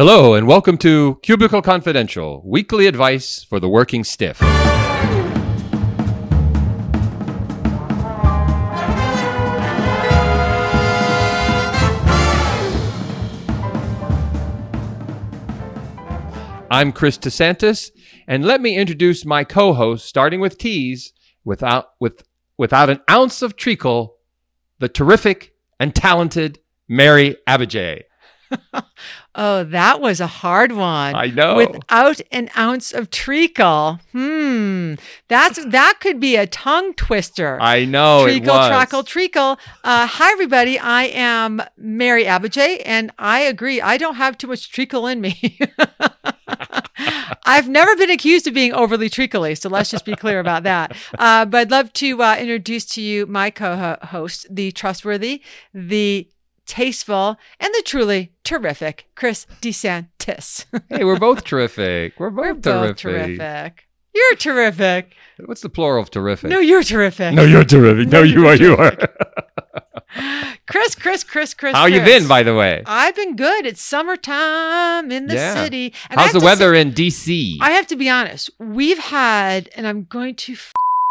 [0.00, 4.40] Hello, and welcome to Cubicle Confidential, weekly advice for the working stiff.
[16.70, 17.90] I'm Chris DeSantis,
[18.28, 21.12] and let me introduce my co-host, starting with T's,
[21.44, 22.22] without with
[22.56, 24.18] without an ounce of treacle,
[24.78, 28.02] the terrific and talented Mary Abbajay.
[29.40, 31.14] Oh, that was a hard one.
[31.14, 31.54] I know.
[31.54, 34.00] Without an ounce of treacle.
[34.10, 34.94] Hmm.
[35.28, 37.56] That's that could be a tongue twister.
[37.60, 38.68] I know it treacle, was.
[38.68, 39.60] trackle, treacle.
[39.84, 40.76] Uh, hi, everybody.
[40.76, 43.80] I am Mary Abbajay, and I agree.
[43.80, 45.56] I don't have too much treacle in me.
[47.44, 50.96] I've never been accused of being overly treacly, so let's just be clear about that.
[51.16, 56.28] Uh, but I'd love to uh, introduce to you my co-host, the trustworthy, the
[56.68, 60.66] tasteful, and the truly terrific Chris DeSantis.
[60.88, 62.20] hey, we're both terrific.
[62.20, 63.38] We're both, We're both terrific.
[63.38, 63.84] terrific.
[64.14, 65.14] You're terrific.
[65.44, 66.50] What's the plural of terrific?
[66.50, 67.34] No, you're terrific.
[67.34, 68.08] no, you're terrific.
[68.08, 68.54] No, you are.
[68.56, 68.96] You are.
[70.66, 71.74] Chris, Chris, Chris, Chris.
[71.74, 72.82] How you been, by the way?
[72.86, 73.64] I've been good.
[73.66, 75.54] It's summertime in the Yeah.
[75.62, 75.94] city.
[76.10, 77.58] And How's the to say- weather in DC?
[77.60, 78.50] I have to be honest.
[78.58, 80.56] We've had, and I'm going to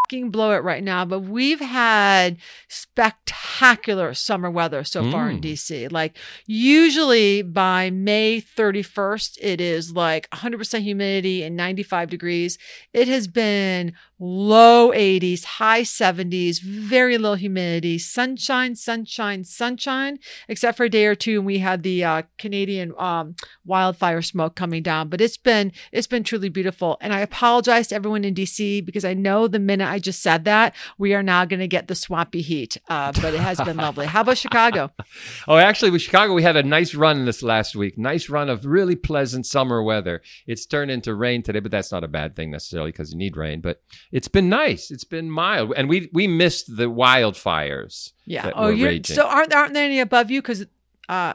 [0.07, 2.37] fucking blow it right now, but we've had
[2.69, 5.41] spectacular summer weather so far in Mm.
[5.41, 5.91] DC.
[5.91, 12.57] Like usually by May 31st, it is like 100% humidity and 95 degrees.
[12.93, 20.85] It has been low 80s, high 70s, very low humidity, sunshine, sunshine, sunshine, except for
[20.85, 21.37] a day or two.
[21.37, 26.07] And we had the uh, Canadian um, wildfire smoke coming down, but it's been it's
[26.07, 26.97] been truly beautiful.
[27.01, 30.45] And I apologize to everyone in DC because I know the minute I just said
[30.45, 32.77] that we are now going to get the swampy heat.
[32.89, 34.07] Uh, but it has been lovely.
[34.07, 34.91] How about Chicago?
[35.47, 37.97] oh, actually, with Chicago, we had a nice run this last week.
[37.97, 40.21] Nice run of really pleasant summer weather.
[40.47, 43.37] It's turned into rain today, but that's not a bad thing necessarily because you need
[43.37, 43.61] rain.
[43.61, 44.91] But it's been nice.
[44.91, 48.13] It's been mild, and we we missed the wildfires.
[48.25, 48.51] Yeah.
[48.55, 50.41] Oh, you're so aren't aren't there any above you?
[50.41, 50.65] Because
[51.09, 51.33] uh,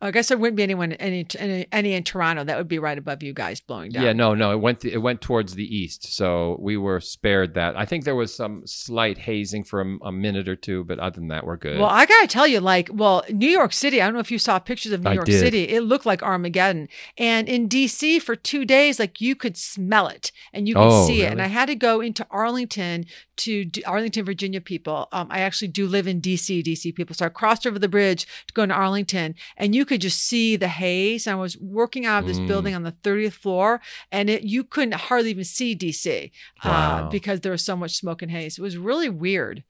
[0.00, 2.98] I guess there wouldn't be anyone any any any in Toronto that would be right
[2.98, 4.04] above you guys blowing down.
[4.04, 4.52] Yeah, no, no.
[4.52, 7.76] It went it went towards the east, so we were spared that.
[7.78, 11.16] I think there was some slight hazing for a, a minute or two, but other
[11.18, 11.78] than that, we're good.
[11.78, 14.02] Well, I gotta tell you, like, well, New York City.
[14.02, 15.40] I don't know if you saw pictures of New I York did.
[15.40, 15.62] City.
[15.64, 16.88] It looked like Armageddon.
[17.16, 21.06] And in DC for two days, like you could smell it and you could Oh,
[21.06, 21.32] see it.
[21.32, 21.40] And?
[21.40, 23.06] I had to go into Arlington
[23.38, 24.60] to do, Arlington, Virginia.
[24.60, 26.62] People, um, I actually do live in DC.
[26.62, 27.14] DC people.
[27.14, 30.56] So I crossed over the bridge to go to Arlington, and you could just see
[30.56, 31.26] the haze.
[31.26, 32.46] And I was working out of this Mm.
[32.48, 33.80] building on the 30th floor,
[34.12, 36.30] and it you couldn't hardly even see DC
[36.64, 38.58] uh, because there was so much smoke and haze.
[38.58, 39.64] It was really weird.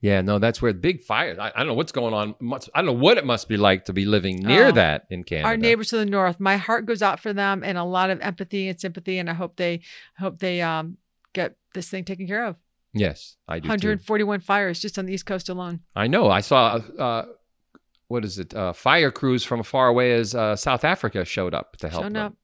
[0.00, 1.38] yeah, no, that's where big fires.
[1.40, 2.34] I, I don't know what's going on.
[2.74, 4.72] I don't know what it must be like to be living near Oh.
[4.72, 5.48] that in Canada.
[5.48, 6.38] our neighbors to the north.
[6.38, 9.34] My heart goes out for them and a lot of empathy and sympathy, and I
[9.34, 9.80] hope they
[10.18, 10.98] hope they um
[11.32, 12.54] get this thing taken care of.
[12.94, 13.64] Yes, I do.
[13.64, 13.68] Too.
[13.70, 15.80] 141 fires just on the East Coast alone.
[15.96, 16.30] I know.
[16.30, 16.78] I saw.
[16.98, 17.24] Uh,
[18.08, 18.54] what is it?
[18.54, 22.12] Uh, fire crews from far away as uh, South Africa showed up to help Showing
[22.14, 22.26] them.
[22.26, 22.34] up.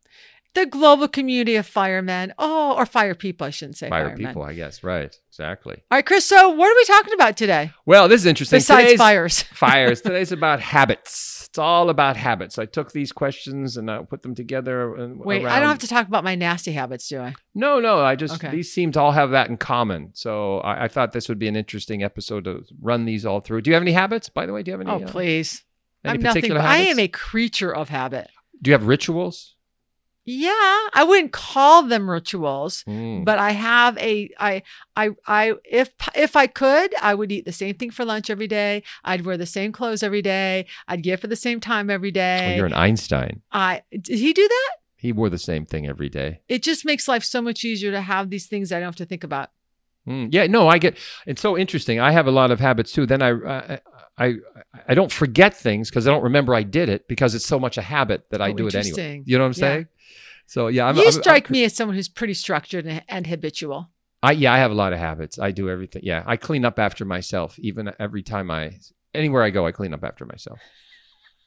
[0.55, 2.33] The global community of firemen.
[2.39, 4.27] Oh, or fire people, I shouldn't say Fire firemen.
[4.29, 4.85] people, I guess.
[4.85, 5.13] Right.
[5.31, 5.83] Exactly.
[5.91, 6.25] All right, Chris.
[6.25, 7.73] So, what are we talking about today?
[7.87, 8.59] Well, this is interesting.
[8.59, 9.43] Besides Today's- fires.
[9.53, 10.01] fires.
[10.01, 11.44] Today's about habits.
[11.55, 12.59] It's all about habits.
[12.59, 14.97] I took these questions and I put them together.
[14.97, 17.37] And Wait, I don't have to talk about my nasty habits, do I?
[17.55, 18.01] No, no.
[18.01, 18.51] I just Okay.
[18.51, 20.11] these seem to all have that in common.
[20.15, 23.61] So I, I thought this would be an interesting episode to run these all through.
[23.61, 24.65] Do you have any habits, by the way?
[24.65, 24.91] Do you have any?
[24.91, 25.63] Oh, uh, please.
[26.05, 26.41] any I'm nothing.
[26.43, 28.31] particular But I am a creature of habit.
[28.61, 29.54] Do you have rituals?
[30.27, 30.51] Yeah,
[30.95, 32.83] I wouldn't call them rituals.
[32.89, 33.25] Mm.
[33.25, 34.63] but I have a I
[34.97, 38.47] I I if if I could, I would eat the same thing for lunch every
[38.49, 38.83] day.
[39.05, 40.67] I'd wear the same clothes every day.
[40.89, 42.39] I'd get up at the same time every day.
[42.41, 42.57] Oh, day.
[42.57, 43.43] you're an Einstein.
[43.53, 44.77] I did he do that?
[44.97, 46.41] He wore the same thing every day.
[46.49, 49.05] It just makes life so much easier to have these things I don't have to
[49.05, 49.51] think about.
[50.09, 50.97] Mm, yeah, no, I get.
[51.27, 52.01] It's so interesting.
[52.01, 53.05] I have a lot of habits too.
[53.07, 53.81] Then I, I,
[54.19, 54.35] I,
[54.89, 57.77] I don't forget things because I don't remember I did it because it's so much
[57.79, 59.23] a habit that I Oh, do it anyway.
[59.27, 59.73] You know what I'm Yeah.
[59.73, 59.87] saying?
[60.47, 63.27] So yeah, I'm, you I'm- strike I'm- me as someone who's pretty structured and, and
[63.27, 63.91] habitual.
[64.23, 65.39] I yeah, I have a lot of habits.
[65.39, 66.03] I do everything.
[66.05, 67.59] Yeah, I clean up after myself.
[67.59, 68.79] Even every time I,
[69.15, 70.59] anywhere I go, I clean up after myself.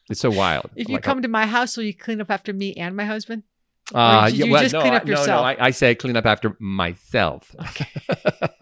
[0.09, 0.69] It's so wild.
[0.75, 3.05] If you Like, come to my house, will you clean up after me and my
[3.05, 3.43] husband?
[3.95, 5.39] uh, did yeah, you well, just no, clean I- up no, no.
[5.39, 7.55] I, I say clean up after myself.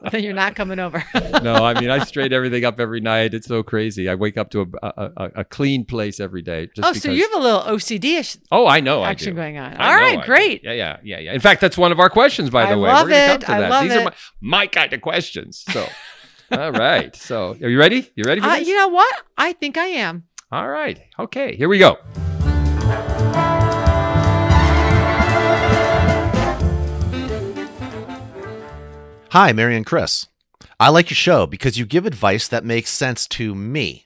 [0.00, 1.02] Well, then you're not coming over.
[1.42, 3.34] no, I mean I straighten everything up every night.
[3.34, 4.08] It's so crazy.
[4.08, 6.68] I wake up to a a, a, a clean place every day.
[6.74, 8.02] Just oh, so you have a little OCD
[8.50, 9.04] Oh, I know.
[9.04, 9.74] action I going on.
[9.74, 10.62] I All right, great.
[10.64, 11.32] Yeah, yeah, yeah, yeah.
[11.32, 12.88] In fact, that's one of our questions, by the I way.
[12.90, 13.40] love We're gonna come it.
[13.46, 13.70] to I that.
[13.70, 13.98] love These it.
[13.98, 15.64] are my, my kind of questions.
[15.72, 15.86] So,
[16.50, 17.14] all right.
[17.16, 18.10] So, are you ready?
[18.14, 18.68] You ready for Uh, this?
[18.68, 19.22] you know what?
[19.38, 20.24] I think I am.
[20.50, 21.00] All right.
[21.18, 21.56] Okay.
[21.56, 21.96] Here we go.
[29.32, 30.26] Hi, Mary and Chris.
[30.78, 34.04] I like your show because you give advice that makes sense to me.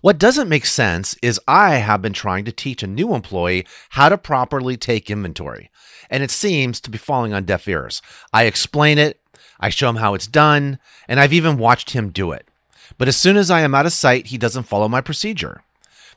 [0.00, 4.08] What doesn't make sense is I have been trying to teach a new employee how
[4.08, 5.72] to properly take inventory,
[6.08, 8.00] and it seems to be falling on deaf ears.
[8.32, 9.20] I explain it,
[9.58, 10.78] I show him how it's done,
[11.08, 12.46] and I've even watched him do it.
[12.96, 15.62] But as soon as I am out of sight, he doesn't follow my procedure.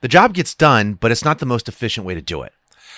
[0.02, 2.54] The job gets done, but it's not the most efficient way to do it.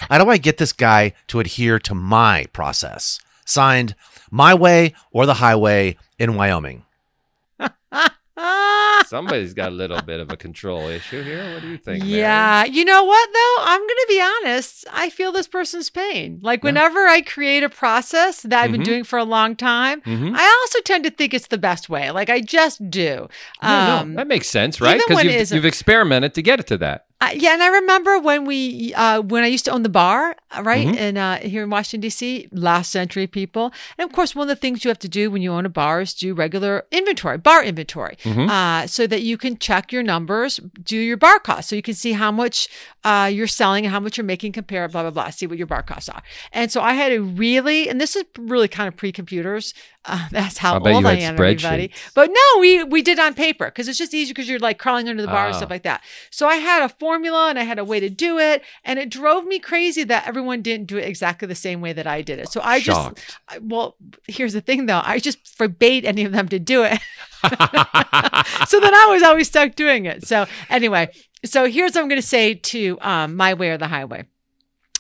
[0.10, 3.22] How do I get this guy to adhere to my process?
[3.46, 3.96] Signed,
[4.36, 6.84] My Way or the Highway in Wyoming.
[9.06, 11.54] Somebody's got a little bit of a control issue here.
[11.54, 12.04] What do you think?
[12.04, 12.20] Mary?
[12.20, 12.66] Yeah.
[12.66, 13.56] You know what, though?
[13.60, 14.86] I'm going to be honest.
[14.92, 16.40] I feel this person's pain.
[16.42, 18.86] Like, whenever I create a process that I've been Mhm.
[18.86, 20.34] doing for a long time, Mhm.
[20.36, 22.12] I also tend to think it's the best way.
[22.12, 23.30] Like, I just do.
[23.64, 25.00] Yeah, Um, no, that makes sense, right?
[25.08, 27.06] Because you've, you've experimented to get it to that.
[27.22, 30.36] Uh, yeah, and I remember when we, uh, when I used to own the bar,
[30.52, 30.98] uh, right, Mhm.
[30.98, 34.60] in uh, here in Washington D.C., last century people, and of course, one of the
[34.60, 37.64] things you have to do when you own a bar is do regular inventory, bar
[37.64, 38.50] inventory, Mhm.
[38.50, 41.94] uh, so that you can check your numbers, do your bar costs, so you can
[41.94, 42.68] see how much
[43.06, 45.68] uh, you're selling and how much you're making, compare, blah blah blah, see what your
[45.68, 46.22] bar costs are.
[46.52, 49.74] And so I had a really, and this is really kind of pre-computers.
[50.08, 51.92] Uh, that's how I old I am, everybody.
[52.14, 55.10] But no, we we did on paper because it's just easier because you're like crawling
[55.10, 55.58] under the bar and Ah.
[55.58, 56.04] stuff like that.
[56.30, 59.10] So I had a formula and I had a way to do it, and it
[59.10, 62.40] drove me crazy that everyone didn't do it exactly the same way that I did
[62.40, 62.50] it.
[62.52, 63.18] So I Shocked.
[63.18, 63.96] just, I- well,
[64.28, 67.00] here's the thing though, I just forbade any of them to do it.
[68.68, 70.26] so then I was always stuck doing it.
[70.28, 71.10] So anyway,
[71.44, 74.26] so here's what I'm going to say to um, my way or the highway.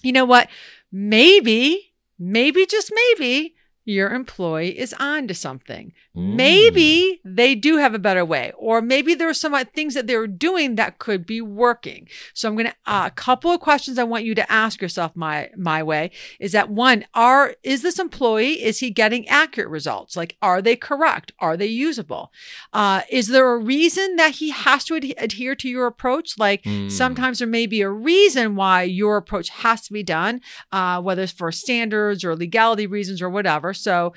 [0.03, 0.49] You know what?
[0.91, 3.54] Maybe, maybe just maybe
[3.85, 5.93] your employee is on to something.
[6.15, 6.35] Mm.
[6.35, 10.27] Maybe they do have a better way, or maybe there are some things that they're
[10.27, 12.07] doing that could be working.
[12.33, 15.15] So I'm going to uh, a couple of questions I want you to ask yourself.
[15.15, 20.15] My my way is that one: Are is this employee is he getting accurate results?
[20.17, 21.31] Like, are they correct?
[21.39, 22.31] Are they usable?
[22.73, 26.37] Uh, is there a reason that he has to ad- adhere to your approach?
[26.39, 26.91] Like Mm.
[26.91, 30.41] sometimes there may be a reason why your approach has to be done,
[30.71, 33.73] uh, whether it's for standards or legality reasons or whatever.
[33.75, 34.13] So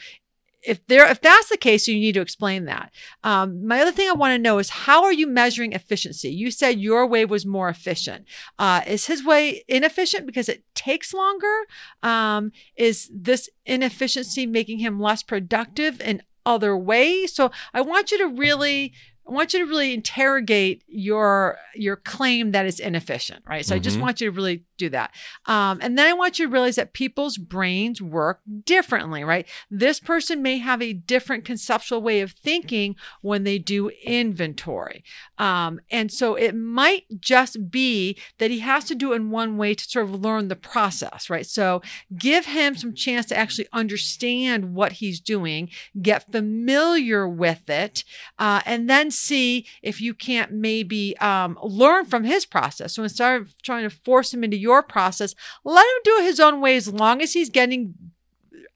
[0.63, 2.93] if there if that's the case, you need to explain that.
[3.23, 6.31] Um, my other thing I want to know is how are you measuring efficiency?
[6.31, 8.27] You said your way was more efficient.
[8.59, 11.55] Uh, is his way inefficient because it takes longer?
[12.03, 17.35] Um, is this inefficiency making him less productive in other ways?
[17.35, 18.93] So I want you to really
[19.29, 23.65] I want you to really interrogate your your claim that it's inefficient, right?
[23.65, 24.01] So I just Mhm.
[24.01, 25.13] want you to really do that.
[25.47, 29.47] Um, and then I want you to realize that people's brains work differently, right?
[29.71, 35.05] This person may have a different conceptual way of thinking when they do inventory.
[35.37, 39.57] Um, and so it might just be that he has to do it in one
[39.57, 41.47] way to sort of learn the process, right?
[41.47, 41.83] So
[42.17, 45.71] give him some chance to actually understand what he's doing,
[46.01, 48.05] get familiar with it,
[48.39, 52.95] uh, and then see if you can't maybe um, learn from his process.
[52.95, 55.35] So instead of trying to force him into your process,
[55.65, 57.95] let him do it his own way as long as he's getting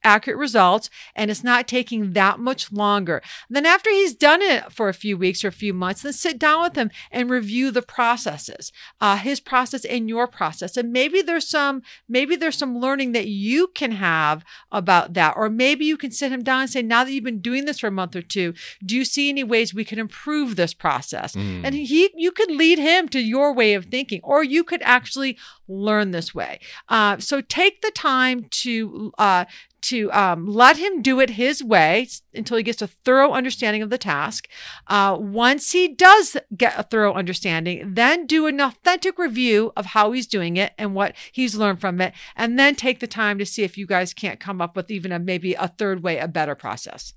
[0.05, 3.23] accurate results and it's not taking that much longer.
[3.49, 6.39] Then after he's done it for a few weeks or a few months, then sit
[6.39, 10.77] down with him and review the processes, uh, his process and your process.
[10.77, 15.35] And maybe there's some, maybe there's some learning that you can have about that.
[15.37, 17.81] Or maybe you can sit him down and say, now that you've been doing this
[17.81, 18.55] for a month or two,
[18.85, 21.35] do you see any ways we can improve this process?
[21.35, 21.63] Mm.
[21.65, 25.39] And he, you could lead him to your way of thinking, or you could actually
[25.69, 26.61] learn this way.
[26.89, 29.45] Uh, so take the time to uh,
[29.83, 33.91] to um, let him do it his way until he gets a thorough understanding of
[33.91, 34.49] the task.
[34.87, 40.13] Uh, once he does get a thorough understanding, then do an authentic review of how
[40.13, 43.47] he's doing it and what he's learned from it, and then take the time to
[43.47, 46.29] see if you guys can't come up with even a maybe a third way, a
[46.29, 47.15] better process.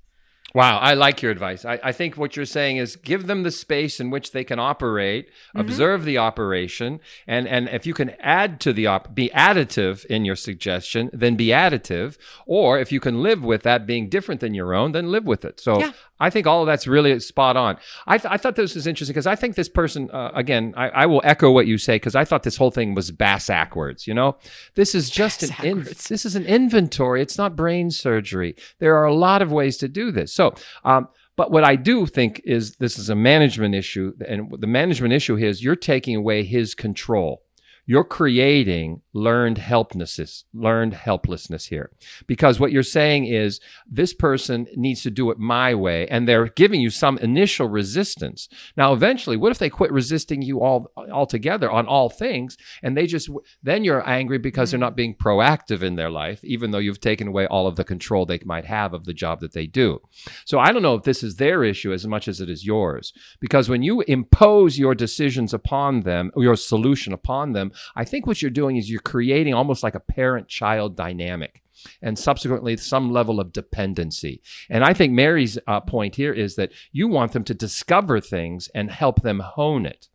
[0.54, 1.64] Wow, I like your advice.
[1.66, 4.58] I, I think what you're saying is give them the space in which they can
[4.58, 5.60] operate, Mm-hmm.
[5.60, 10.24] observe the operation, and and if you can add to the op, be additive in
[10.24, 12.16] your suggestion, then be additive.
[12.46, 15.44] Or if you can live with that being different than your own, then live with
[15.44, 15.60] it.
[15.60, 15.92] So Yeah.
[16.20, 17.76] I think all of that's really spot on.
[18.06, 20.88] I, th- I thought this was interesting because I think this person, uh, again, I,
[20.88, 24.06] I will echo what you say because I thought this whole thing was bass backwards.
[24.06, 24.36] You know,
[24.74, 27.22] this is just an in, this is an inventory.
[27.22, 28.54] It's not brain surgery.
[28.78, 30.32] There are a lot of ways to do this.
[30.32, 30.54] So,
[30.84, 35.12] um, but what I do think is this is a management issue, and the management
[35.14, 37.42] issue is you're taking away his control.
[37.86, 41.90] You're creating learned helplessness, learned helplessness here.
[42.26, 46.48] Because what you're saying is this person needs to do it my way, and they're
[46.48, 48.48] giving you some initial resistance.
[48.76, 53.06] Now, eventually, what if they quit resisting you all altogether on all things, and they
[53.06, 53.30] just
[53.62, 57.28] then you're angry because they're not being proactive in their life, even though you've taken
[57.28, 60.00] away all of the control they might have of the job that they do.
[60.44, 63.12] So I don't know if this is their issue as much as it is yours,
[63.40, 68.42] because when you impose your decisions upon them, your solution upon them, I think what
[68.42, 71.62] you're doing is you're creating almost like a parent child dynamic
[72.02, 74.42] and subsequently some level of dependency.
[74.70, 78.68] And I think Mary's uh, point here is that you want them to discover things
[78.74, 80.08] and help them hone it.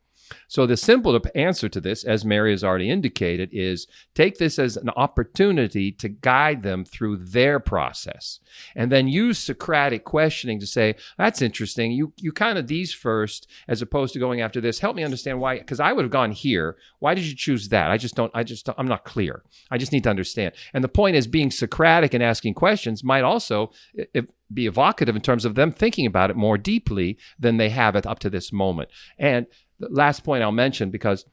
[0.48, 4.78] So the simple answer to this, as Mary has already indicated, is take this as
[4.78, 8.40] an opportunity to guide them through their process.
[8.76, 11.92] And then use Socratic questioning to say, that's interesting.
[11.92, 14.80] You you kind of these first, as opposed to going after this.
[14.80, 16.78] Help me understand why, because I would have gone here.
[17.00, 17.92] Why did you choose that?
[17.92, 19.44] I just don't, I just, I'm not clear.
[19.70, 20.54] I just need to understand.
[20.74, 25.22] And the point is being Socratic and asking questions might also if, be evocative in
[25.22, 28.52] terms of them thinking about it more deeply than they have it up to this
[28.52, 28.90] moment.
[29.18, 29.48] And
[29.82, 31.26] the last point I'll mention because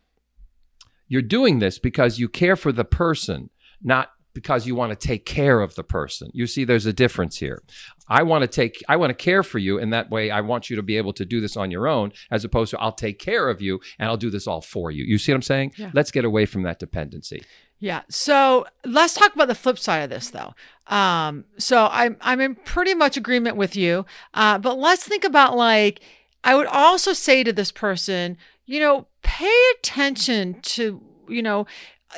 [1.06, 3.50] you're doing this because you care for the person,
[3.82, 6.30] not because you want to take care of the person.
[6.32, 7.62] You see, there's a difference here.
[8.08, 10.70] I want to take, I want to care for you, and that way I want
[10.70, 13.18] you to be able to do this on your own, as opposed to I'll take
[13.18, 15.04] care of you and I'll do this all for you.
[15.04, 15.72] You see what I'm saying?
[15.76, 15.90] Yeah.
[15.92, 17.42] Let's get away from that dependency.
[17.80, 18.02] Yeah.
[18.08, 20.54] So let's talk about the flip side of this, though.
[20.88, 24.04] Um, so I'm I'm in pretty much agreement with you.
[24.34, 26.00] Uh, but let's think about like
[26.48, 31.66] I would also say to this person, you know, pay attention to you know.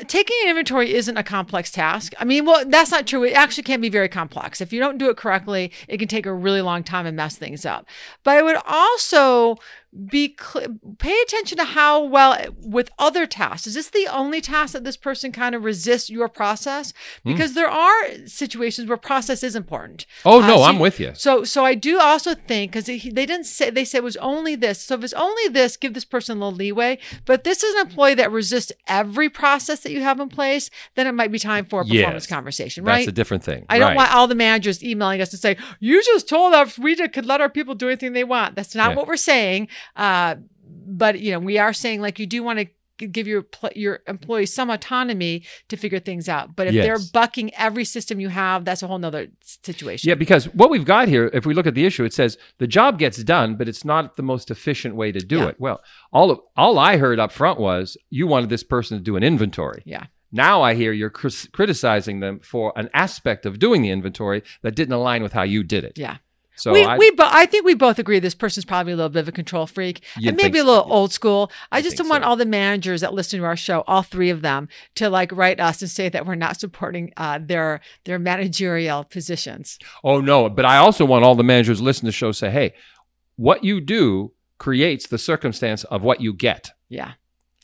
[0.07, 2.13] Taking an inventory isn't a complex task.
[2.21, 3.25] I mean, well, that's not true.
[3.25, 4.61] It actually can be very complex.
[4.61, 7.37] If you don't do it correctly, it can take a really long time and mess
[7.37, 7.87] things up.
[8.23, 9.57] But I would also
[10.09, 10.67] be cl-
[10.99, 14.97] pay attention to how well with other tasks is this the only task that this
[14.97, 16.93] person kind of resists your process
[17.25, 17.33] Hmm.
[17.33, 21.01] because there are situations where process is important Oh Uh, no, so I'm you- with
[21.01, 21.13] you.
[21.17, 24.55] so so i do also think because they, didn't say they said it was only
[24.55, 27.75] this so if it's only this give this person a little leeway but this is
[27.75, 31.39] an employee that resists every process that you have in place then it might be
[31.39, 32.27] time for a performance Yes.
[32.27, 33.67] conversation That's a different thing.
[33.69, 36.95] I don't want all the managers emailing us to say, you just told us we
[37.09, 38.55] could let our people do anything they want.
[38.55, 38.97] That's not Yeah.
[38.97, 39.69] what we're saying.
[39.97, 40.37] Uh,
[40.87, 42.67] but, you know, we are saying like you do want to
[43.07, 46.55] give your your employees some autonomy to figure things out.
[46.55, 50.07] But if they're bucking every system you have, that's a whole nother situation.
[50.07, 52.67] Yeah, because what we've got here, if we look at the issue, it says the
[52.67, 55.49] job gets done, but it's not the most efficient way to do Yeah.
[55.49, 55.57] it.
[55.59, 55.81] Well,
[56.13, 59.23] all of, all I heard up front was you wanted this person to do an
[59.23, 59.83] inventory.
[59.87, 60.05] Yeah.
[60.31, 64.77] Now I hear you're cris- criticizing them for an aspect of doing the inventory that
[64.77, 65.97] didn't align with how you did it.
[65.97, 66.19] Yeah.
[66.61, 69.11] So we, I, we bo- I think we both agree this person's probably a little
[69.11, 71.51] bit of a control freak and maybe think a little old school.
[71.73, 72.29] I, I just don't want so.
[72.29, 75.61] all the managers that listen to our show, all three of them, to like write
[75.61, 79.79] us and say that we're not supporting uh, their their managerial positions.
[80.05, 82.75] oh no, but I also want all the managers listen to the show say, hey,
[83.37, 86.71] what you do creates the circumstance of what you get.
[86.89, 87.13] Yeah.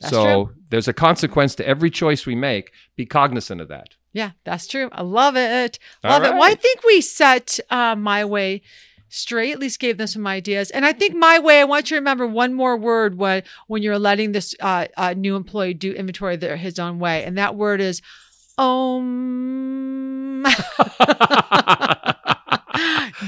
[0.01, 0.55] That's so true.
[0.71, 2.73] there's a consequence to every choice we make.
[2.97, 3.91] Be cognizant of that.
[4.17, 4.89] Yeah, that's true.
[4.93, 5.79] I love it.
[6.03, 6.33] Love it.
[6.33, 8.63] Well, I think we set uh, my way
[9.11, 9.53] straight.
[9.53, 10.71] At least gave them some ideas.
[10.71, 11.61] And I think my way.
[11.61, 15.13] I want you to remember one more word when when you're letting this uh, uh,
[15.13, 18.01] new employee do inventory their his own way, and that word is
[18.57, 20.47] om.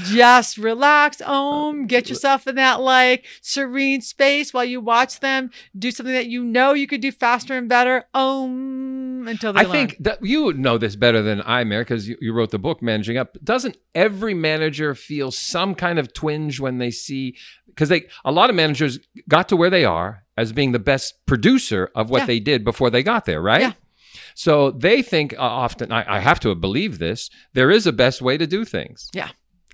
[0.05, 1.85] Just relax, om.
[1.85, 6.43] Get yourself in that like serene space while you watch them do something that you
[6.43, 8.05] know you could do faster and better.
[8.15, 8.88] Om
[9.27, 9.71] until they I learn.
[9.71, 12.81] think that you know this better than I, Mary, because you, you wrote the book
[12.81, 13.37] Managing Up.
[13.43, 17.35] Doesn't every manager feel some kind of twinge when they see
[17.67, 21.25] because they a lot of managers got to where they are as being the best
[21.25, 22.25] producer of what Yeah.
[22.27, 23.61] they did before they got there, right?
[23.61, 23.73] Yeah.
[24.35, 28.21] So they think uh, often, I, I have to believe this, there is a best
[28.21, 29.09] way to do things.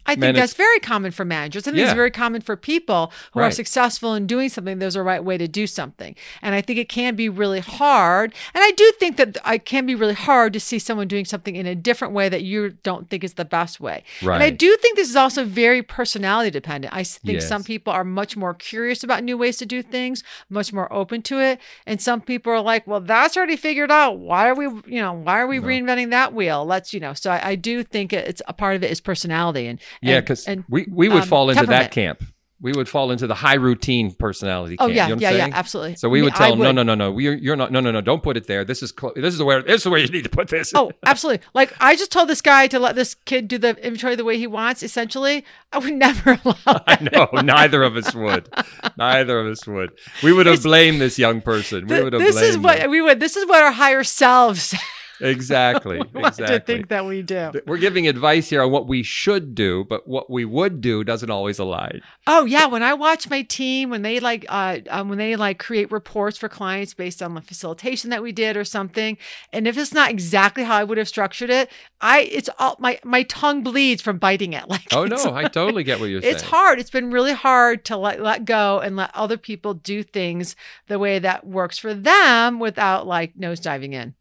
[0.07, 1.67] I think that's very common for managers.
[1.67, 4.79] I think it's very common for people who are successful in doing something.
[4.79, 6.15] There's a right way to do something.
[6.41, 8.33] And I think it can be really hard.
[8.53, 11.55] And I do think that it can be really hard to see someone doing something
[11.55, 14.03] in a different way that you don't think is the best way.
[14.21, 14.35] Right.
[14.35, 16.93] And I do think this is also very personality dependent.
[16.93, 17.47] I think Yes.
[17.47, 21.21] some people are much more curious about new ways to do things, much more open
[21.24, 21.59] to it.
[21.85, 24.19] And some people are like, well, that's already figured out.
[24.19, 25.67] Why are we, you know, why are we No.
[25.67, 26.65] reinventing that wheel?
[26.65, 29.67] Let's, you know, so I, I do think it's a part of it is personality
[29.67, 32.23] and, Yeah, because we, we would um, fall into that camp.
[32.61, 34.75] we would fall into the high routine personality.
[34.79, 35.53] Oh camp, yeah, you know what yeah, I'm yeah, saying?
[35.53, 35.95] absolutely.
[35.97, 37.11] So we I would tell I them, no, would- no, no, no.
[37.11, 37.71] We, you're not.
[37.71, 38.01] No, no, no.
[38.01, 38.63] Don't put it there.
[38.63, 40.71] This is clo- this is where this is the way you need to put this.
[40.73, 41.45] Oh, absolutely.
[41.53, 44.37] Like I just told this guy to let this kid do the inventory the way
[44.37, 44.83] he wants.
[44.83, 46.81] Essentially, I would never allow.
[46.87, 47.29] I know.
[47.41, 48.49] Neither of us would.
[48.97, 49.91] Neither of us would.
[50.23, 51.87] We would have It's- blamed this young person.
[51.87, 52.89] We would have this is blamed what them.
[52.91, 53.19] we would.
[53.19, 54.73] This is what our higher selves
[55.19, 56.00] exactly.
[56.15, 56.45] exactly.
[56.48, 57.51] to think that we do.
[57.65, 61.29] We're giving advice here on what we should do, but what we would do doesn't
[61.29, 62.01] always align.
[62.27, 65.60] Oh yeah, when I watch my team when they like uh um, when they like
[65.60, 69.17] create reports for clients based on the facilitation that we did or something,
[69.51, 71.69] and if it's not exactly how I would have structured it,
[72.01, 74.65] I it's all my my tongue bleeds from biting it.
[74.75, 76.36] Like Oh no, I totally get what you're it's saying.
[76.36, 76.79] It's hard.
[76.79, 80.55] It's been really hard to let let go and let other people do things
[80.88, 84.15] the way that works for them without like nose diving in.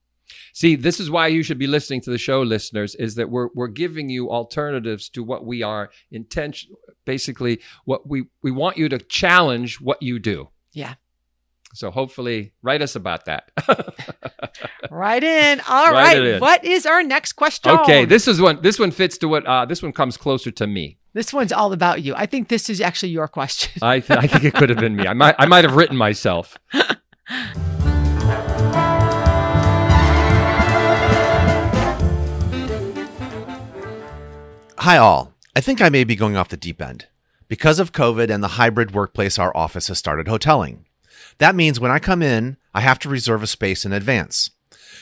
[0.53, 3.49] See, this is why you should be listening to the show, listeners, is that we're
[3.55, 6.71] we're giving you alternatives to what we are intention
[7.05, 10.49] basically what we we want you to challenge what you do.
[10.73, 10.95] Yeah.
[11.75, 13.51] So hopefully write us about that.
[14.91, 15.61] Right in.
[15.69, 16.25] All right.
[16.25, 16.41] In.
[16.41, 17.73] What is our next question?
[17.81, 20.67] okay, this is one this one fits to what uh this one comes closer to
[20.67, 20.99] me.
[21.15, 22.15] this one's all about you.
[22.15, 23.83] I think this is actually your question.
[23.83, 25.07] I th- I think it could have been me.
[25.09, 26.57] I might I might have written myself.
[34.85, 35.33] Hi, all.
[35.57, 37.07] I think I may be going off the deep end.
[37.49, 40.81] Because of COVID and the hybrid workplace our office has started hoteling.
[41.39, 44.51] That means when I come in, I have to reserve a space in advance.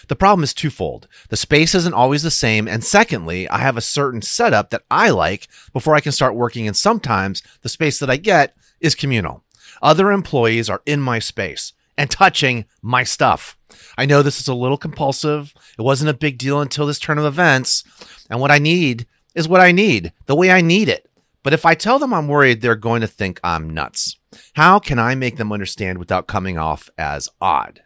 [0.06, 1.08] The problem is twofold.
[1.30, 5.10] The space isn't always the same, and secondly, I have a certain setup that I
[5.10, 9.42] like before I can start working, and sometimes the space that I get is communal.
[9.82, 13.58] Other employees are in my space and touching my stuff.
[13.98, 15.52] I know this is a little compulsive.
[15.76, 17.82] It wasn't a big deal until this turn of events,
[18.30, 21.08] and what I need is what I need, the way I need it.
[21.42, 24.16] But if I tell them I'm worried, they're going to think I'm nuts.
[24.54, 27.82] How can I make them understand without coming off as odd?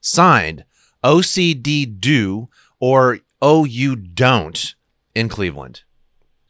[0.00, 0.64] Signed,
[1.04, 2.48] OCD do
[2.80, 4.74] or oh you don't
[5.14, 5.82] in Cleveland.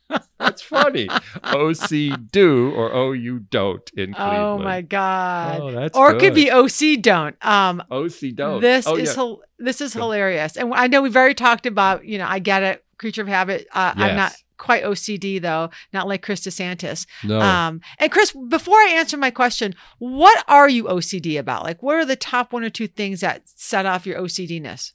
[0.38, 1.08] That's funny.
[1.44, 4.38] OC do or oh you don't in Cleveland.
[4.38, 5.60] Oh my god.
[5.60, 7.36] Oh, that's or it could be OC don't.
[7.44, 8.60] Um OC don't.
[8.60, 9.34] this oh, is yeah.
[9.58, 10.56] this is hilarious.
[10.56, 13.66] And I know we've already talked about, you know, I get it, creature of habit.
[13.72, 17.04] Uh, I'm not quite OCD though, not like Chris DeSantis.
[17.24, 17.40] no.
[17.40, 21.64] Um, and Chris, before I answer my question, what are you OCD about?
[21.64, 24.92] Like, what are the top one or two things that set off your OCDness?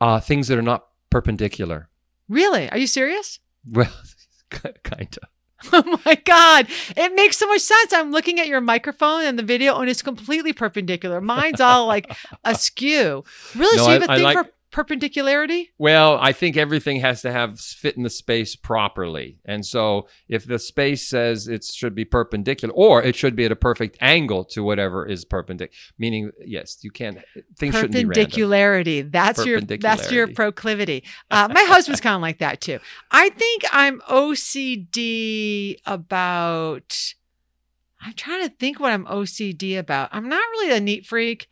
[0.00, 1.88] uh, things that are not perpendicular.
[2.28, 2.68] Really?
[2.70, 3.38] Are you serious?
[3.64, 3.90] Well,
[4.50, 5.28] kind of.
[5.72, 6.66] Oh my God.
[6.96, 7.92] It makes so much sense.
[7.94, 11.20] I'm looking at your microphone and the video, and it's completely perpendicular.
[11.22, 13.24] Mine's all like askew.
[13.54, 13.76] Really?
[13.78, 15.70] No, so you have a I thing like- for perpendicularity?
[15.78, 19.38] Well, I think everything has to have fit in the space properly.
[19.46, 23.52] And so if the space says it should be perpendicular or it should be at
[23.52, 27.20] a perfect angle to whatever is perpendicular, meaning yes, you can't
[27.58, 28.04] things shouldn't be.
[28.04, 29.00] Perpendicularity.
[29.00, 31.04] That's your that's your proclivity.
[31.30, 32.78] Uh, my husband's kind of like that too.
[33.10, 37.14] I think I'm OCD about.
[38.02, 40.10] I'm trying to think what I'm OCD about.
[40.12, 41.48] I'm not really a neat freak.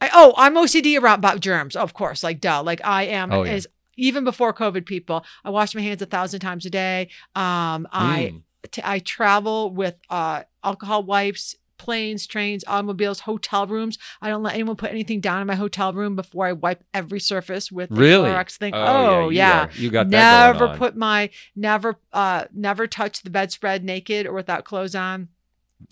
[0.00, 2.62] I, oh, I'm OCD around about germs, of course, like duh.
[2.62, 3.52] Like I am Oh, yeah.
[3.52, 4.86] as even before COVID.
[4.86, 7.08] People, I wash my hands a thousand times a day.
[7.34, 8.42] Um, I Mm.
[8.70, 13.98] t- I travel with uh, alcohol wipes, planes, trains, automobiles, hotel rooms.
[14.20, 17.20] I don't let anyone put anything down in my hotel room before I wipe every
[17.20, 18.30] surface with the Really?
[18.30, 18.74] Clorox thing.
[18.74, 18.80] Oh,
[19.24, 19.64] Oh, you yeah.
[19.66, 24.32] are- You, got that Never put my never uh never touch the bedspread naked or
[24.32, 25.28] without clothes on.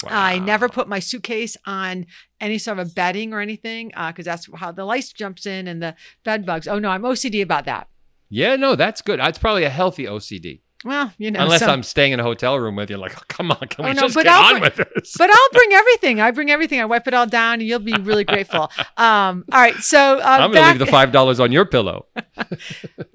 [0.07, 2.07] I never put my suitcase on
[2.40, 5.83] any sort of a bedding or anything because that's how the lice jumps in and
[5.83, 6.66] the bed bugs.
[6.66, 7.88] Oh no, I'm OCD about that.
[8.29, 9.21] Yeah, no, that's good.
[9.21, 10.61] That's probably a healthy OCD.
[10.85, 13.23] Well, you know, Unless some- I'm staying in a hotel room with you, like, oh,
[13.29, 15.14] come on, can Oh, we no, just get I'll on bring- with this?
[15.16, 16.21] but I'll bring everything.
[16.21, 16.81] I bring everything.
[16.81, 18.71] I wipe it all down, and you'll be really grateful.
[18.97, 22.07] Um, all right, so uh, I'm gonna back, leave the five dollars on your pillow.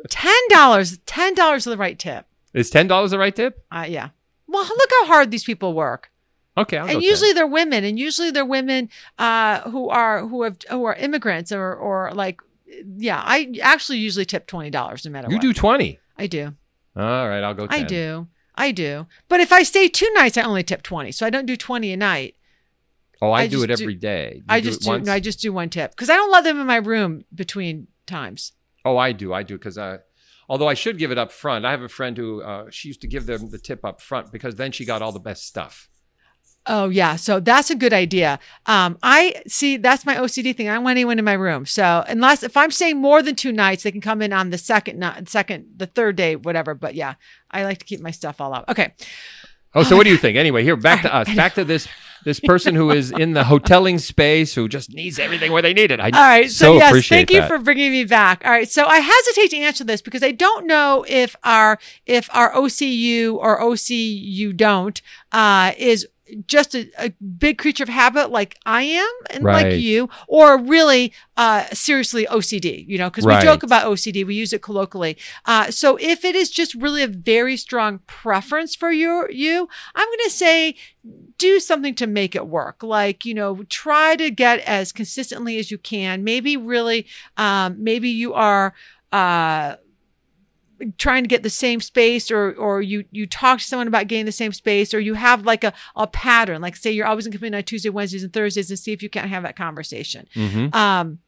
[0.10, 0.97] ten dollars.
[1.06, 2.25] Ten dollars is the right tip.
[2.53, 3.63] Is ten dollars the right tip?
[3.71, 4.10] Uh, yeah.
[4.47, 6.10] Well, look how hard these people work,
[6.58, 7.02] Okay, I'll and 10.
[7.02, 8.89] usually they're women, and usually they're women
[9.20, 12.41] uh, who are who have who are immigrants or or like.
[12.98, 15.32] Yeah, I actually usually tip twenty dollars no matter what.
[15.32, 15.41] you what.
[15.41, 16.00] do twenty.
[16.17, 16.54] I do.
[16.96, 17.67] All right, I'll go.
[17.67, 17.80] 10.
[17.80, 18.28] I do.
[18.56, 19.06] I do.
[19.30, 21.93] But if I stay two nights, I only tip twenty, so I don't do twenty
[21.93, 22.36] a night.
[23.22, 24.34] Oh, I, I do it just do- every day.
[24.36, 25.00] You I do just it do.
[25.00, 27.88] No, I just do one tip because I don't let them in my room between
[28.06, 28.52] times.
[28.84, 29.34] Oh, I do.
[29.34, 30.00] I do because I.
[30.50, 31.65] Although I should give it up front.
[31.65, 34.32] I have a friend who uh, she used to give them the tip up front
[34.32, 35.89] because then she got all the best stuff.
[36.67, 38.39] Oh yeah, so that's a good idea.
[38.65, 40.69] Um, I see that's my OCD thing.
[40.69, 41.65] I don't want anyone in my room.
[41.65, 44.58] So unless if I'm staying more than two nights, they can come in on the
[44.58, 46.73] second, not second, the third day, whatever.
[46.73, 47.15] But yeah,
[47.49, 48.67] I like to keep my stuff all out.
[48.69, 48.93] Okay,
[49.77, 50.38] Oh, so what do you think?
[50.38, 51.34] Anyway, here back to us.
[51.36, 51.88] Back to this
[52.23, 55.91] this person who is in the hoteling space who just needs everything where they need
[55.91, 55.99] it.
[55.99, 56.49] I All right.
[56.49, 57.47] So, so yes, thank you that.
[57.47, 58.41] for bringing me back.
[58.43, 58.67] All right.
[58.67, 63.36] So I hesitate to answer this because I don't know if our if our OCU
[63.36, 64.99] or OCU don't
[65.32, 66.08] uh, is
[66.46, 67.10] just a, a
[67.40, 69.72] big creature of habit like I am and Right.
[69.72, 72.86] like you, or really uh, seriously OCD.
[72.88, 73.42] You know, because Right.
[73.42, 75.18] we joke about OCD, we use it colloquially.
[75.46, 80.08] Uh, so if it is just really a very strong preference for you, you, I'm
[80.08, 80.76] going to say
[81.38, 82.84] do something to make it work.
[82.84, 86.24] Like, you know, try to get as consistently as you can.
[86.24, 88.74] Maybe really, um, maybe you are,
[89.12, 89.76] uh,
[90.98, 94.26] trying to get the same space or or you you talk to someone about getting
[94.26, 97.32] the same space or you have like a, a pattern like say you're always going
[97.32, 99.56] to come in on tuesday wednesdays and thursdays and see if you can't have that
[99.56, 100.74] conversation Mhm.
[100.76, 101.20] um,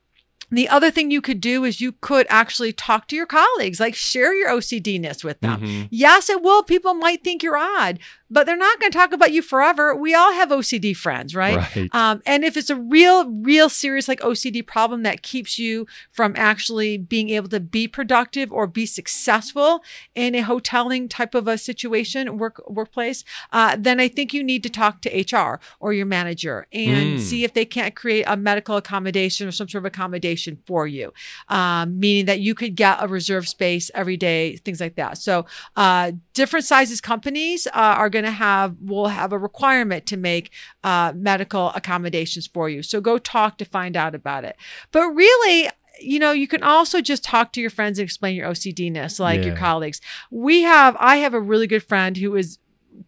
[0.52, 3.94] the other thing you could do is you could actually talk to your colleagues, like
[3.94, 5.62] share your OCDness with them.
[5.62, 5.88] Mhm.
[5.92, 6.64] Yes, it will.
[6.64, 9.96] People might think you're odd, but they're not going to talk about you forever.
[9.96, 11.58] We all have OCD friends, right?
[11.76, 11.90] Right.
[11.94, 16.34] Um, and if it's a real, real serious like OCD problem that keeps you from
[16.38, 19.84] actually being able to be productive or be successful
[20.16, 24.64] in a hoteling type of a situation, work workplace, uh, then I think you need
[24.64, 27.20] to talk to HR or your manager and Mm.
[27.20, 31.14] see if they can't create a medical accommodation or some sort of accommodation for you,
[31.48, 35.18] um, meaning that you could get a reserve space every day, things like that.
[35.18, 40.18] So, uh, different sizes companies uh, are going to have will have a requirement to
[40.18, 40.52] make
[40.84, 42.84] uh, medical accommodations for you.
[42.84, 44.56] So go talk to find out about it.
[44.92, 45.70] But really.
[46.02, 49.44] You know, you can also just talk to your friends and explain your OCDness, like
[49.44, 50.00] your colleagues.
[50.32, 52.58] We have, I have a really good friend who is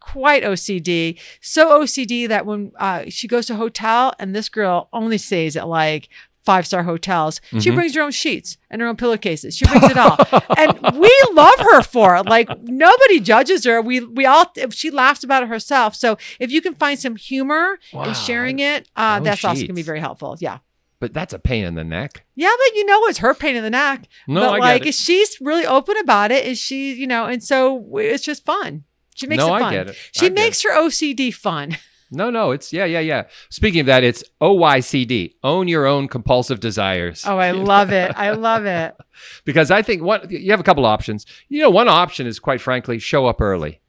[0.02, 4.90] quite OCD, so OCD that when uh, she goes to a hotel and this girl
[4.92, 6.10] only stays at like
[6.44, 7.76] five star hotels, she Mhm.
[7.76, 9.56] brings her own sheets and her own pillowcases.
[9.58, 10.18] She brings it all,
[10.58, 12.26] and we love her for it.
[12.26, 13.82] Like nobody judges her.
[13.82, 15.96] We we all if she laughs about it herself.
[15.96, 18.04] So if you can find some humor Wow.
[18.06, 20.38] in sharing it, uh, Own that's also gonna be very helpful.
[20.40, 20.60] Yeah.
[21.00, 22.26] But that's a pain in the neck.
[22.36, 24.08] Yeah, but you know it's her pain in the neck.
[24.28, 24.96] No, but I like get it.
[24.96, 28.84] she's really open about it, and she, you know, and so it's just fun.
[29.16, 29.74] She makes no, it I fun.
[29.74, 29.96] get it.
[30.12, 31.78] She I makes her OCD fun.
[32.12, 33.24] No, no, it's yeah, yeah, yeah.
[33.50, 35.36] Speaking of that, it's OYCD.
[35.44, 37.24] Own your own compulsive desires.
[37.26, 38.12] Oh, I love it.
[38.16, 38.94] I love it.
[39.46, 41.26] because I think what you have a couple options.
[41.48, 43.80] You know, one option is quite frankly, show up early.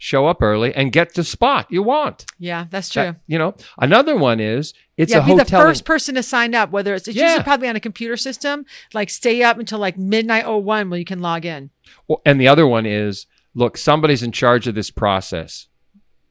[0.00, 2.24] Show up early and get the spot you want.
[2.38, 3.02] Yeah, that's true.
[3.02, 6.54] That- you know, another one is it's yeah, a be the first person to sign
[6.54, 6.70] up.
[6.70, 7.26] Whether it's, it's Yeah.
[7.30, 11.00] usually probably on a computer system, like stay up until like midnight oh one when
[11.00, 11.70] you can log in.
[12.06, 15.66] Well, and the other one is look, somebody's in charge of this process.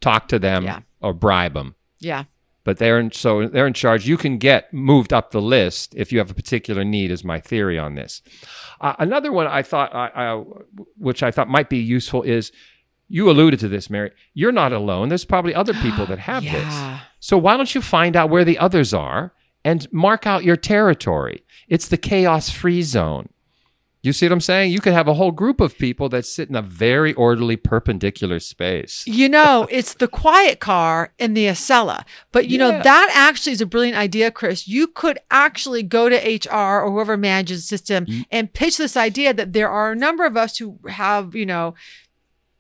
[0.02, 0.80] Talk to them Yeah.
[1.02, 1.76] or bribe them.
[2.00, 2.26] Yeah,
[2.64, 4.08] But they're in, so they're in charge.
[4.08, 7.10] You can get moved up the list if you have a particular need.
[7.12, 8.22] Is my theory on this.
[8.80, 10.44] Uh, another one I thought, I, I,
[10.98, 12.52] which I thought might be useful, is
[13.10, 14.12] you alluded to this, Mary.
[14.34, 15.10] You're not alone.
[15.10, 16.52] There's probably other people that have this.
[16.54, 17.00] yeah.
[17.20, 19.34] So why don't you find out where the others are
[19.66, 21.44] and mark out your territory?
[21.68, 23.30] It's the chaos free zone.
[24.08, 24.72] You see what I'm saying?
[24.72, 28.40] You could have a whole group of people that sit in a very orderly perpendicular
[28.40, 29.04] space.
[29.06, 32.06] You know, it's the quiet car in the Acela.
[32.32, 34.66] But you know, that actually is a brilliant idea, Chris.
[34.66, 38.26] You could actually go to HR or whoever manages the system Mm.
[38.32, 41.74] and pitch this idea that there are a number of us who have, you know,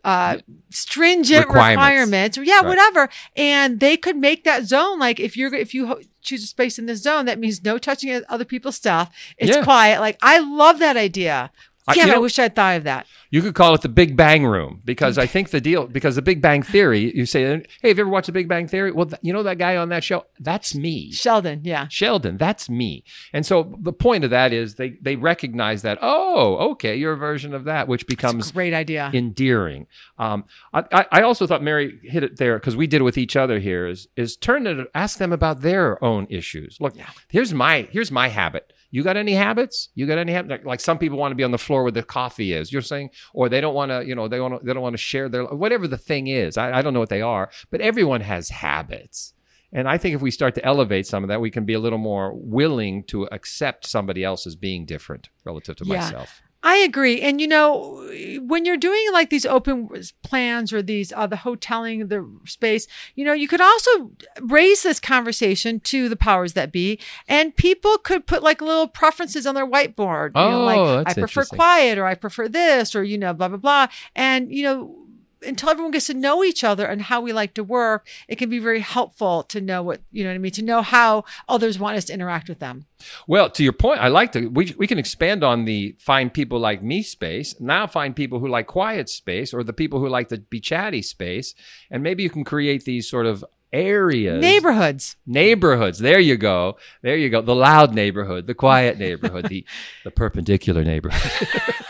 [0.08, 0.38] uh,
[0.70, 1.78] stringent Requirements.
[1.86, 2.65] requirements, or yeah, Right.
[2.67, 6.48] whatever, and they could make that zone like if you're if you ho- choose a
[6.48, 9.13] space in this zone, that means no touching other people's stuff.
[9.38, 9.63] It's Yeah.
[9.63, 10.00] quiet.
[10.00, 11.52] Like I love that idea.
[11.89, 13.06] I- Damn, you I wish I'd thought of that.
[13.30, 16.22] You could call it the Big Bang Room because I think the deal, because the
[16.22, 18.92] Big Bang Theory, you say, hey, have you ever watched the Big Bang Theory?
[18.92, 20.26] Well, th- you know that guy on that show?
[20.40, 21.12] That's me.
[21.12, 21.88] Sheldon, yeah.
[21.90, 23.04] Sheldon, that's me.
[23.34, 27.18] And so the point of that is they, they recognize that, oh, okay, you're a
[27.18, 29.12] version of that, which becomes Great idea.
[29.13, 29.88] endearing.
[30.18, 33.18] Um, I, I- I also thought Mary hit it there because we did it with
[33.18, 36.78] each other here is, is turn to ask them about their own issues.
[36.80, 37.10] Look, yeah.
[37.28, 38.72] here's my, here's my habit.
[38.90, 39.90] You got any habits?
[39.96, 40.50] You got any habits?
[40.50, 42.72] Like, like some people want to be on the floor where the coffee is.
[42.72, 44.97] You're saying, or they don't want to, you know, they want they don't want to
[44.97, 46.58] share their whatever the thing is.
[46.58, 49.34] I, I don't know what they are, but everyone has habits.
[49.73, 51.80] And I think if we start to elevate some of that, we can be a
[51.80, 55.95] little more willing to accept somebody else as being different relative to Yeah.
[55.97, 56.41] myself.
[56.63, 57.22] I agree.
[57.22, 58.04] And you know,
[58.41, 59.89] when you're doing like these open
[60.24, 65.00] plans or these uh, the hoteling the space, you know, you could also raise this
[65.00, 69.67] conversation to the powers that be, and people could put like little preferences on their
[69.70, 70.32] whiteboard.
[70.36, 73.34] You know, Oh, like that's I prefer quiet, or I prefer this, or you know,
[73.34, 73.88] blah blah blah.
[74.15, 74.96] And you know,
[75.45, 78.50] until everyone gets to know each other and how we like to work, it can
[78.50, 81.78] be very helpful to know what you know what I mean, to know how others
[81.80, 82.86] want us to interact with them.
[83.28, 84.47] Well, to your point, I like to.
[84.47, 87.60] We we can expand on the find people like me space.
[87.60, 91.02] Now find people who like quiet space, or the people who like to be chatty
[91.02, 91.54] space,
[91.91, 95.17] and maybe you can create these sort of areas, Neighborhoods.
[95.26, 96.00] neighborhoods.
[96.00, 96.78] There you go.
[97.02, 97.41] There you go.
[97.41, 99.65] The loud neighborhood, the quiet neighborhood, the
[100.04, 101.47] the perpendicular neighborhood.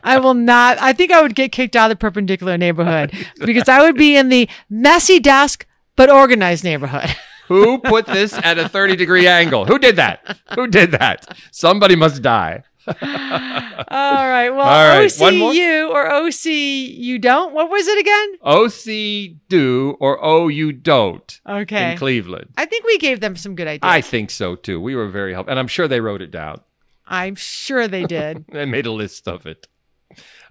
[0.03, 0.79] I will not.
[0.81, 4.15] I think I would get kicked out of the perpendicular neighborhood because I would be
[4.15, 7.15] in the messy desk but organized neighborhood.
[7.47, 9.65] Who put this at a 30 degree angle?
[9.65, 10.37] Who did that?
[10.55, 11.37] Who did that?
[11.51, 12.63] Somebody must die.
[12.87, 14.49] All right.
[14.49, 15.53] Well, All right, OC one more?
[15.53, 17.53] you or OC you don't.
[17.53, 18.29] What was it again?
[18.41, 21.91] OC do or O you don't Okay.
[21.91, 22.49] in Cleveland.
[22.57, 23.81] I think we gave them some good ideas.
[23.83, 24.79] I think so too.
[24.79, 25.51] We were very helpful.
[25.51, 26.61] And I'm sure they wrote it down
[27.05, 28.45] I'm sure they did.
[28.51, 29.67] they made a list of it.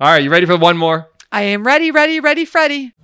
[0.02, 1.10] All right, you ready for one more?
[1.30, 2.94] I am ready, ready, ready, Freddy.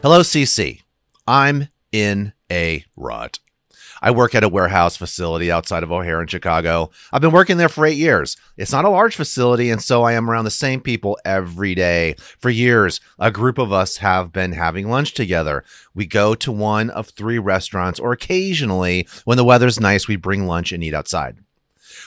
[0.00, 0.80] Hello, CC.
[1.26, 3.40] I'm in a rut.
[4.04, 6.90] I work at a warehouse facility outside of O'Hare in Chicago.
[7.10, 8.36] I've been working there for eight years.
[8.58, 12.16] It's not a large facility, and so I am around the same people every day.
[12.38, 15.64] For years, a group of us have been having lunch together.
[15.94, 20.46] We go to one of three restaurants, or occasionally, when the weather's nice, we bring
[20.46, 21.38] lunch and eat outside.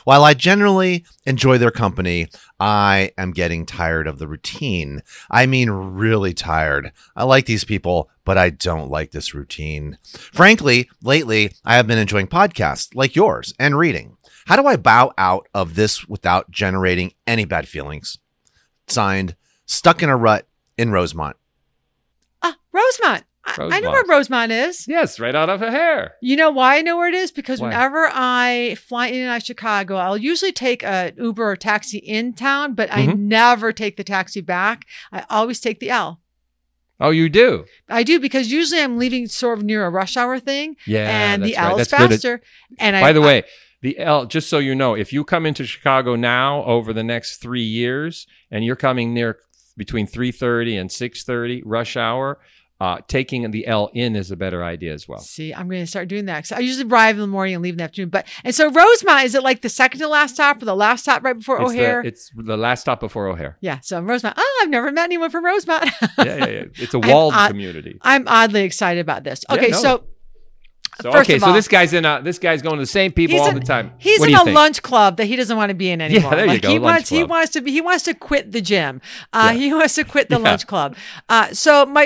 [0.03, 2.27] While I generally enjoy their company,
[2.59, 5.03] I am getting tired of the routine.
[5.29, 6.91] I mean, really tired.
[7.15, 9.97] I like these people, but I don't like this routine.
[10.33, 14.17] Frankly, lately, I have been enjoying podcasts like yours and reading.
[14.45, 18.17] How do I bow out of this without generating any bad feelings?
[18.87, 20.47] Signed, Stuck in a Rut
[20.77, 21.35] in Rosemont.
[22.41, 23.25] Ah, Rosemont.
[23.47, 24.09] I, I know where Rosemont.
[24.09, 24.85] Rosemont is.
[24.87, 26.15] Yes, right out of O'Hare.
[26.21, 27.31] You know why I know where it is?
[27.31, 27.69] Because Why?
[27.69, 31.97] whenever I fly in and out of Chicago, I'll usually take a Uber or taxi
[31.99, 33.17] in town, but I Mhm.
[33.19, 34.85] never take the taxi back.
[35.11, 36.21] I always take the L.
[36.99, 37.65] Oh, you do?
[37.87, 41.07] I do because usually I'm leaving sort of near a rush hour thing, Yeah.
[41.31, 41.71] and the that's right.
[41.71, 42.41] L is That's good at- faster.
[42.79, 43.43] And I, By the I- way,
[43.83, 47.37] the L, just so you know, if you come into Chicago now over the next
[47.37, 49.37] three years and you're coming near
[49.77, 52.39] between 3.30 and 6.30 rush hour,
[52.79, 55.19] uh, taking the L in is a better idea as well.
[55.19, 56.51] See, I'm going to start doing that.
[56.51, 58.09] I usually arrive in the morning and leave in the afternoon.
[58.09, 61.01] But and so Rosemont is it like the second to last stop or the last
[61.01, 62.01] stop right before It's O'Hare?
[62.03, 63.57] the, it's the last stop before O'Hare.
[63.61, 64.35] yeah, so I'm Rosemont.
[64.37, 65.89] Oh, I've never met anyone from Rosemont.
[66.01, 66.63] Yeah, yeah, yeah.
[66.75, 67.97] It's a I'm walled odd- community.
[68.01, 69.43] I'm oddly excited about this.
[69.49, 69.77] Yeah, Okay, no.
[69.81, 70.03] so
[71.01, 73.11] So, first okay, so all- this guy's in a, this guy's going to the same
[73.11, 73.91] people all in- the time.
[73.99, 74.55] He's What in a think?
[74.55, 76.31] lunch club that he doesn't want to be in anymore.
[76.31, 78.51] Yeah, there you like go, He wants he wants to be he wants to quit
[78.51, 78.99] the gym.
[79.31, 79.59] Uh, Yeah.
[79.59, 80.49] He wants to quit the Yeah.
[80.49, 80.95] lunch club.
[81.29, 82.03] Uh, so my,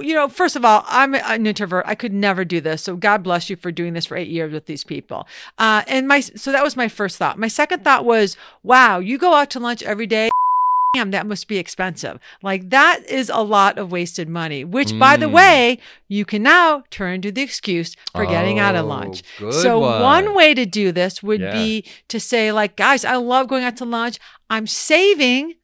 [0.00, 1.84] you know, first of all, I'm an introvert.
[1.86, 2.82] I could never do this.
[2.82, 5.26] So God bless you for doing this for eight years with these people.
[5.58, 7.38] Uh, and my so that was my first thought.
[7.38, 10.30] My second thought was, wow, you go out to lunch every day.
[10.94, 12.18] Damn, that must be expensive.
[12.42, 14.62] Like that is a lot of wasted money.
[14.62, 15.32] Which, by the Mm.
[15.32, 19.22] way, you can now turn to the excuse for getting out of Oh, lunch.
[19.52, 20.02] so one.
[20.02, 21.50] one way to do this would Yeah.
[21.52, 24.18] be to say, like, guys, I love going out to lunch.
[24.50, 25.54] I'm saving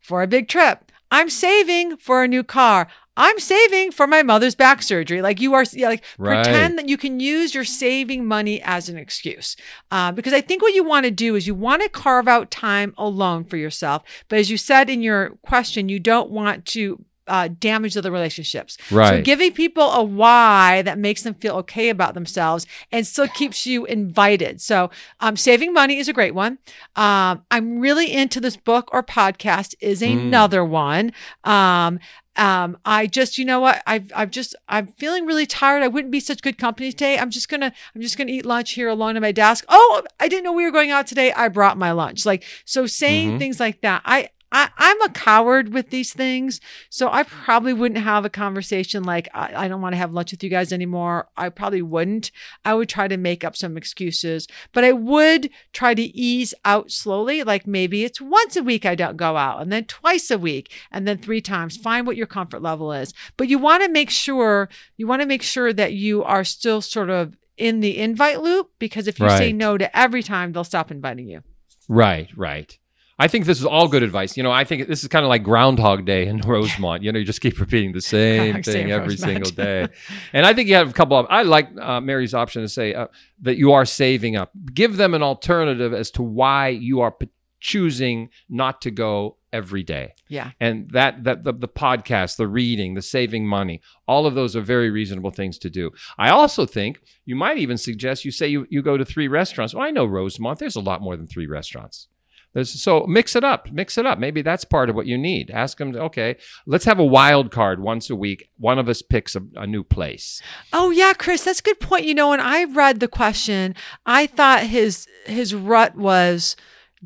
[0.00, 0.92] for a big trip.
[1.10, 2.86] I'm saving for a new car.
[3.16, 5.22] I'm saving for my mother's back surgery.
[5.22, 6.44] Like you are, like Right.
[6.44, 9.56] pretend that you can use your saving money as an excuse.
[9.90, 12.50] Uh, because I think what you want to do is you want to carve out
[12.50, 14.02] time alone for yourself.
[14.28, 18.78] But as you said in your question, you don't want to uh, damage the relationships.
[18.88, 19.08] Right.
[19.18, 23.66] So giving people a why that makes them feel okay about themselves and still keeps
[23.66, 24.60] you invited.
[24.60, 26.58] So um, saving money is a great one.
[26.94, 30.12] Um, I'm really into this book or podcast is Mm.
[30.28, 31.10] another one.
[31.42, 31.98] Um,
[32.36, 33.82] um, I just, you know what?
[33.86, 35.82] I've, I've just, I'm feeling really tired.
[35.82, 37.18] I wouldn't be such good company today.
[37.18, 39.64] I'm just gonna, I'm just gonna eat lunch here alone at my desk.
[39.68, 41.32] Oh, I didn't know we were going out today.
[41.32, 42.26] I brought my lunch.
[42.26, 43.38] Like, so saying Mhm.
[43.38, 44.02] things like that.
[44.04, 46.60] I, I, I'm a coward with these things.
[46.88, 50.30] So I probably wouldn't have a conversation like, I, I don't want to have lunch
[50.30, 51.28] with you guys anymore.
[51.36, 52.30] I probably wouldn't.
[52.64, 56.90] I would try to make up some excuses, but I would try to ease out
[56.90, 57.42] slowly.
[57.42, 60.72] Like maybe it's once a week I don't go out and then twice a week
[60.92, 61.76] and then three times.
[61.76, 63.12] Find what your comfort level is.
[63.36, 66.80] But you want to make sure, you want to make sure that you are still
[66.80, 70.64] sort of in the invite loop because if you say no to every time, they'll
[70.64, 71.42] stop inviting you.
[71.88, 72.78] Right, right.
[73.18, 74.36] I think this is all good advice.
[74.36, 77.02] You know, I think this is kind of like Groundhog Day in Rosemont.
[77.02, 79.46] You know, you just keep repeating the same thing every Rosemont.
[79.46, 79.88] single day.
[80.32, 81.26] And I think you have a couple of.
[81.30, 83.06] I like uh, Mary's option to say uh,
[83.40, 84.50] that you are saving up.
[84.72, 89.82] Give them an alternative as to why you are p- choosing not to go every
[89.82, 90.14] day.
[90.28, 90.50] Yeah.
[90.60, 94.60] And that that the, the podcast, the reading, the saving money, all of those are
[94.60, 95.90] very reasonable things to do.
[96.18, 99.74] I also think you might even suggest you say you, you go to three restaurants.
[99.74, 102.08] Well, I know Rosemont, there's a lot more than three restaurants.
[102.56, 104.18] There's, so mix it up, mix it up.
[104.18, 105.50] Maybe that's part of what you need.
[105.50, 108.48] Ask them, okay, let's have a wild card once a week.
[108.56, 110.40] One of us picks a, a new place.
[110.72, 112.06] Oh yeah, Chris, that's a good point.
[112.06, 113.74] You know, when I read the question,
[114.06, 116.56] I thought his his rut was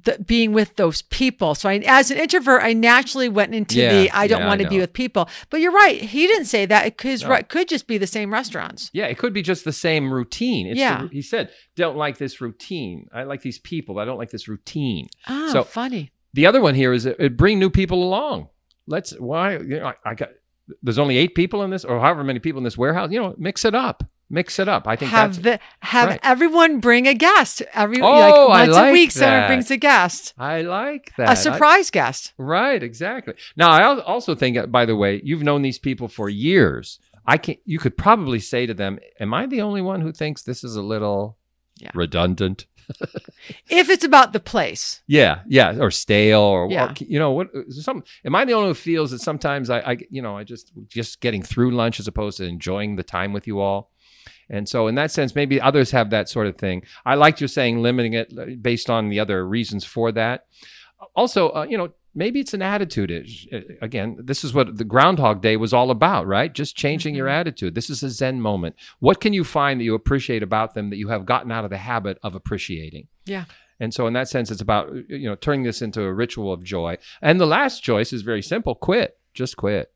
[0.04, 1.54] the, being with those people.
[1.54, 4.60] So I, as an introvert, I naturally went into Yeah, the I don't yeah, want
[4.60, 5.28] to be with people.
[5.50, 6.00] But you're right.
[6.00, 6.86] He didn't say that.
[6.86, 7.32] It could, No.
[7.32, 8.90] it could just be the same restaurants.
[8.92, 10.66] Yeah, it could be just the same routine.
[10.66, 11.08] It's the- Yeah.
[11.10, 13.08] he said, don't like this routine.
[13.12, 13.98] I like these people.
[13.98, 15.08] I don't like this routine.
[15.28, 16.12] Oh, So- funny.
[16.32, 18.48] The other one here is uh, bring new people along.
[18.86, 20.28] Let's why you know, I, I got
[20.80, 23.10] there's only eight people in this or however many people in this warehouse.
[23.10, 24.04] You know, mix it up.
[24.32, 24.86] Mix it up.
[24.86, 26.20] I think Have that's the have right.
[26.22, 29.10] everyone bring a guest every Oh, like I once a like week.
[29.10, 31.28] Someone brings a guest, I like that.
[31.28, 32.32] a I- surprise guest.
[32.38, 33.34] right, exactly.
[33.56, 37.00] Now I also think uh, by the way, you've known these people for years.
[37.26, 40.42] I can you could probably say to them, Am I the only one who thinks
[40.42, 41.36] this is a little
[41.80, 41.90] Yeah.
[41.94, 42.66] redundant?
[43.68, 47.48] If it's about the place, Yeah, yeah, or stale, or, or, you know what?
[47.70, 50.44] Some am I the only one who feels that sometimes I, I, you know, I
[50.44, 53.90] just just getting through lunch as opposed to enjoying the time with you all.
[54.52, 56.82] And so, in that sense, maybe others have that sort of thing.
[57.06, 60.46] I liked your saying limiting it uh, based on the other reasons for that.
[61.14, 63.10] Also, uh, you know, maybe it's an attitude.
[63.10, 66.52] It- uh, Again, this is what the Groundhog Day was all about, right?
[66.52, 67.74] Just changing your attitude.
[67.74, 68.74] This is a Zen moment.
[68.98, 71.70] What can you find that you appreciate about them that you have gotten out of
[71.70, 73.06] the habit of appreciating?
[73.24, 73.44] yeah.
[73.82, 76.62] And so, in that sense, it's about you know turning this into a ritual of
[76.62, 76.98] joy.
[77.22, 79.16] And the last choice is very simple: quit.
[79.32, 79.90] Just quit.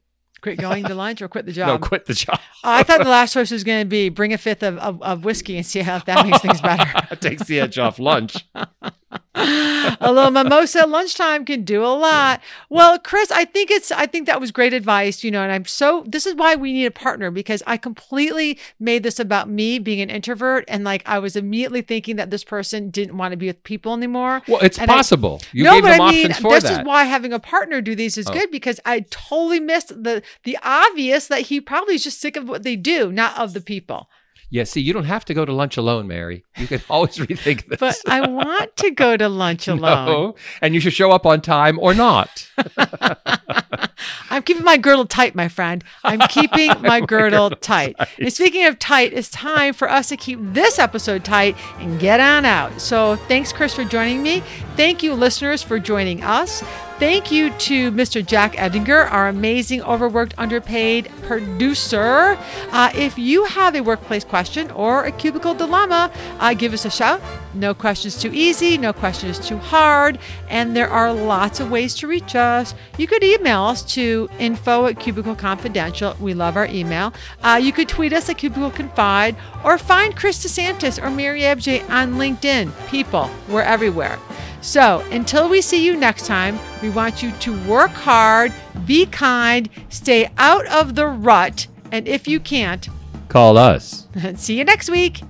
[0.44, 1.68] Quit going to lunch or quit the job?
[1.68, 2.38] No, quit the job.
[2.62, 5.02] Oh, I thought the last choice was going to be bring a fifth of, of,
[5.02, 7.16] of whiskey and see how that makes things better.
[7.16, 8.44] Takes the edge off lunch.
[9.35, 12.40] a little mimosa at lunchtime can do a lot.
[12.70, 15.64] Well, Chris, I think it's I think that was great advice, you know, and I'm
[15.64, 19.79] so this is why we need a partner because I completely made this about me
[19.79, 23.37] being an introvert and like I was immediately thinking that this person didn't want to
[23.37, 24.42] be with people anymore.
[24.48, 25.40] Well, it's And I- possible.
[25.53, 26.81] you no, gave but them I mean, this that.
[26.81, 28.33] is why having a partner do these is Oh.
[28.33, 32.48] good because I totally missed the the obvious that he probably is just sick of
[32.48, 34.09] what they do, not of the people.
[34.54, 34.62] Yeah.
[34.62, 36.44] See, you don't have to go to lunch alone, Mary.
[36.56, 37.80] You can always rethink this.
[37.80, 40.06] But I want to go to lunch alone.
[40.06, 42.48] No, and you should show up on time or not.
[44.30, 45.82] I'm keeping my girdle tight, my friend.
[46.04, 47.96] I'm keeping my girdle tight.
[48.18, 52.20] And speaking of tight, it's time for us to keep this episode tight and get
[52.20, 52.80] on out.
[52.80, 54.40] So thanks, Chris, for joining me.
[54.76, 56.62] Thank you, listeners, for joining us.
[57.04, 58.24] Thank you to Mr.
[58.24, 62.38] Jack Edinger, our amazing, overworked, underpaid producer.
[62.72, 66.90] Uh, if you have a workplace question or a cubicle dilemma, uh, give us a
[66.90, 67.20] shout.
[67.52, 72.06] No questions too easy, no questions too hard, and there are lots of ways to
[72.06, 72.74] reach us.
[72.96, 76.16] You could email us to info at cubicle confidential.
[76.18, 77.12] We love our email.
[77.42, 81.86] Uh, you could tweet us at cubicle confide or find Chris DeSantis or Mary Abbajay
[81.90, 82.72] on LinkedIn.
[82.88, 84.18] People, we're everywhere.
[84.64, 88.50] So until we see you next time, we want you to work hard,
[88.87, 92.88] be kind, stay out of the rut, and if you can't,
[93.29, 94.09] call us.
[94.37, 95.20] see you next week.